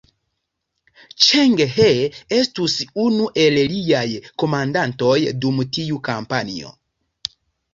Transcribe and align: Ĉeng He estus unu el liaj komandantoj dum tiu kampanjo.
Ĉeng 1.25 1.51
He 1.73 1.89
estus 2.37 2.77
unu 3.03 3.27
el 3.43 3.59
liaj 3.75 4.07
komandantoj 4.45 5.15
dum 5.45 5.63
tiu 5.77 6.01
kampanjo. 6.09 6.75